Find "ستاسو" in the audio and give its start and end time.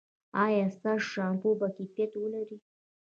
0.77-1.07